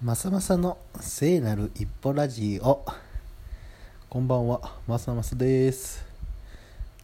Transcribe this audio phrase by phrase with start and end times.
[0.00, 2.84] まさまさの聖なる一歩ラジオ。
[4.08, 6.06] こんばんはまさまさです。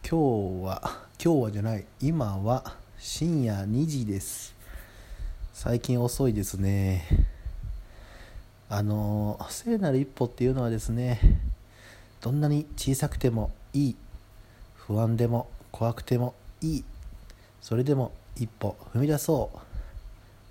[0.09, 0.81] 今日は
[1.21, 2.63] 今日はじゃない今は
[2.97, 4.55] 深夜2時です。
[5.51, 7.05] 最近遅いですね。
[8.69, 11.19] あの聖なる一歩っていうのはですね
[12.21, 13.95] どんなに小さくてもいい
[14.73, 16.83] 不安でも怖くてもいい
[17.59, 19.51] それでも一歩踏み出そ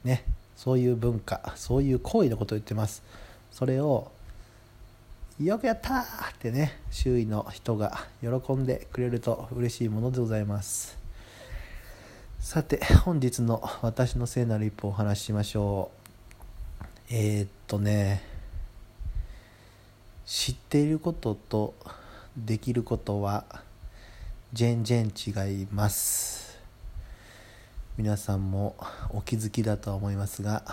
[0.05, 0.07] う。
[0.07, 0.27] ね。
[0.57, 3.03] そういう文化そういう行為のことを言ってます。
[3.51, 4.11] それを
[5.41, 6.05] よくやったっ
[6.39, 10.97] てね周囲の人が喜んでくれると嬉しいものでございます。
[12.39, 16.85] さて本日の私の聖なる一歩をお話ししましょう。
[17.11, 18.23] えー、っとね
[20.27, 21.75] 知っていることと
[22.37, 23.45] できることは
[24.53, 25.31] 全然違
[25.63, 26.44] います。
[27.97, 28.75] 皆さんも
[29.11, 30.65] お気づきだとは思いますが、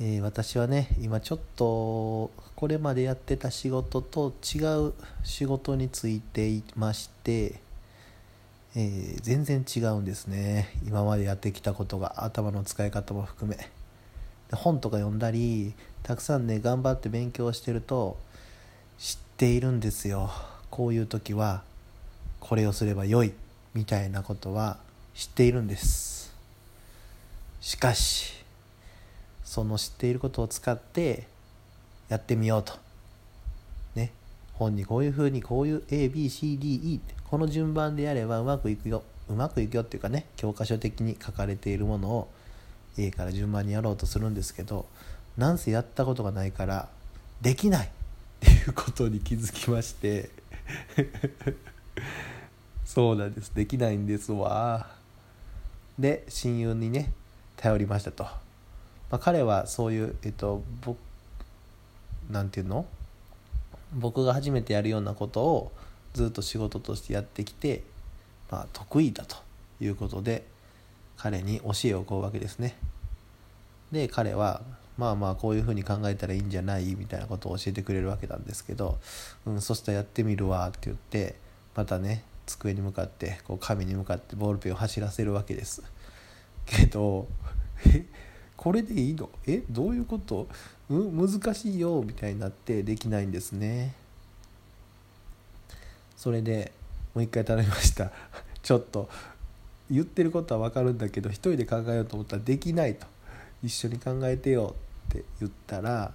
[0.00, 4.92] えー、私はね今ちょっとこれまでやってた仕事と違う
[5.24, 7.58] 仕事についていまして、
[8.76, 10.70] えー、全然違うんですね。
[10.86, 13.68] 今までやってきたことが頭の使い方も含め。
[14.52, 18.16] 本とか読んだりたくさんね頑張って勉強してると
[18.96, 20.30] 知っているんですよ。
[20.70, 21.64] こういう時は
[22.38, 23.32] これをすればよい
[23.74, 24.85] みたいなことは
[25.16, 26.30] 知っているんです。
[27.62, 28.34] しかし
[29.44, 31.26] その知っていることを使って
[32.10, 32.74] やってみようと。
[33.94, 34.12] ね。
[34.52, 37.00] 本にこういうふうにこういう ABCDE
[37.30, 39.02] この順番でやればうまくいくよ。
[39.30, 42.28] うまくいくよっていうかね教科書的に書かれているものを
[42.98, 44.84] A から順番にやろうとするんですけど
[45.38, 46.88] なんせやったことがないから
[47.40, 47.86] できない。
[47.86, 47.90] っ
[48.38, 50.28] ていうことに気づきまして。
[52.84, 53.50] そうなんです。
[53.54, 54.95] できないんですわ。
[55.98, 57.12] で親友にね
[57.56, 58.30] 頼りましたと、ま
[59.12, 60.98] あ、彼はそういうえっと僕
[62.30, 62.86] なんていうの？
[63.94, 65.72] 僕が初めてやるようなことを
[66.12, 67.82] ずっと仕事としてやってきて、
[68.50, 69.36] まあ、得意だと
[69.80, 70.44] いうことで
[71.16, 72.76] 彼に教えを請うわけですね。
[73.92, 74.60] で彼は
[74.98, 76.94] まあまあこういうふうに考えたらいいんじゃない？
[76.96, 78.98] みたいなことを教えてくれるわけなんですけど、
[79.46, 81.36] うん、そしたらやってみるわって言って
[81.74, 85.82] またね机に向かってこう紙に向かってボールペンを走らせるわけです。
[86.66, 87.26] けど
[87.86, 88.04] え
[88.56, 89.30] これでいいの？
[89.46, 90.48] えどういうこと？
[90.90, 93.94] うん難しいよみたいになってできないんですね。
[96.16, 96.72] それで
[97.14, 98.10] もう一回頼みました。
[98.62, 99.08] ちょっと
[99.90, 103.06] 言ってることは分かるんだけど一人で考えようと思ったらできないと。
[103.62, 104.74] 一緒に考えてよ
[105.08, 106.12] って言ったら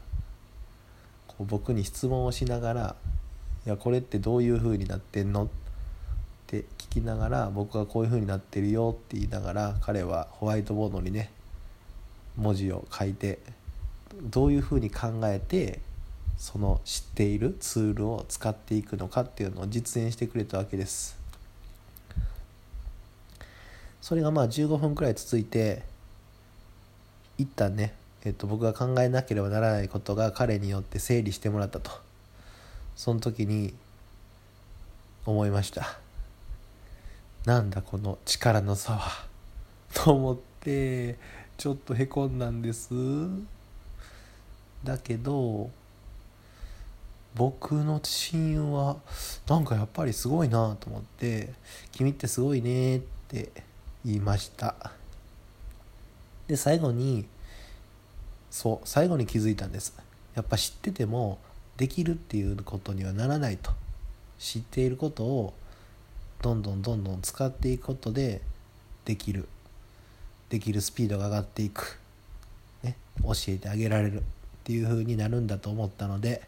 [1.27, 2.95] こう僕に質問をしながら
[3.65, 5.47] 「いやこれってどういう風になってんの?」っ
[6.51, 11.31] て聞きながら僕はこういう風になってるよって言いながら彼はホワイトボードにね
[12.35, 13.39] 文字を書いて
[14.21, 15.79] どういう風に考えて
[16.37, 21.17] その知っているツールを使っていくのかっていうのを実演してくれたわけです。
[24.01, 25.83] それがまあ15分くらい続いて
[27.37, 27.93] 一旦ね、
[28.25, 31.91] えっと、僕が考えなければならないことが彼によって整理してもらったと。
[32.95, 33.73] その時に
[35.25, 36.00] 思いました。
[37.45, 39.25] なんだこの力の差は？
[39.93, 41.17] と思って
[41.57, 42.89] ちょっとへこんだんです。
[44.83, 45.69] だけど
[47.35, 48.97] 僕の親友は
[49.47, 51.53] なんかやっぱりすごいなと思って
[51.91, 53.51] 「君ってすごいね」って
[54.05, 54.91] 言いました。
[56.47, 57.25] で最後に
[58.49, 59.93] そう最後に気づいたんです。
[60.35, 61.39] やっぱ知ってても
[61.77, 63.71] できるっていうことにはならないと。
[64.37, 65.53] 知っていることを
[66.41, 68.41] どんどんどんどん使っていくことで
[69.05, 69.47] できる。
[70.51, 71.97] できるスピードが上がっていく、
[72.83, 74.21] ね、教えてあげられるっ
[74.65, 76.41] ていう風になるんだと思ったので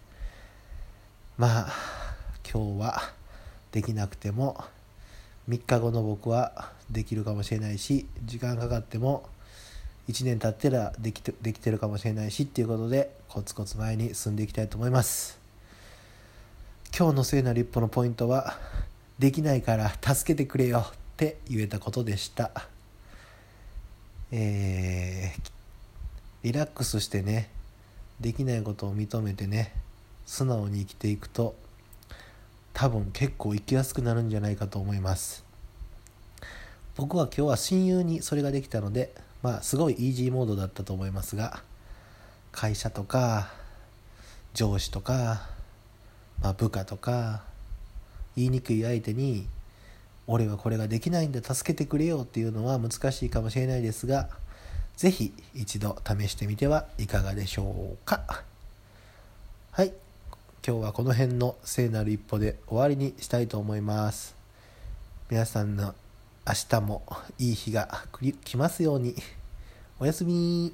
[1.38, 1.74] まあ
[2.52, 3.02] 今日は
[3.72, 4.62] できなくても
[5.50, 9.30] 3日後の僕はできるかもしれないし時間かかっても
[10.10, 15.39] 1年経ってらできてできてるかもしれないしっていうことでコツコツ前に進んでいきたいと思います。
[16.96, 18.57] 今日の聖なる一歩のポイントは
[19.19, 22.51] できないから助けてくれよって言えたことでした。
[24.31, 25.51] えー、
[26.44, 27.50] リラックスしてね、
[28.19, 29.74] できないことを認めてね、
[30.25, 31.56] 素直に生きていくと、
[32.74, 35.44] 多分結構生きやすくなるんじゃないかと思います。
[36.95, 41.62] 僕は今日は親友にそれができたので、まあすごいイージーモードだったと思いますが、
[42.51, 43.51] 会社とか、
[44.54, 45.50] 上司とか、
[46.42, 47.44] まあ、部下とか、
[48.35, 49.47] 言いにくい相手に
[50.27, 54.30] 俺はこれができないんで助けてくれよっていうのは難しいかもしれないですが
[54.95, 58.44] ぜひ一度試してみてはいかがでしょうか。
[59.71, 59.91] はい。
[60.65, 64.36] 今日はこの辺の聖なる一歩で終わりにしたいと思います。
[65.29, 65.95] 皆さんの
[66.47, 67.01] 明日も
[67.39, 68.06] いい日が
[68.45, 69.15] 来ますように。
[70.00, 70.74] おやすみ